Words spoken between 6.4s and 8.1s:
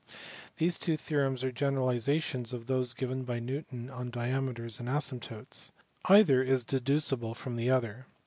is deducible from the other.